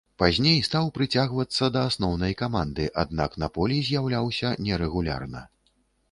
[0.21, 5.43] Пазней стаў прыцягвацца да асноўнай каманды, аднак на полі з'яўляўся нерэгулярна.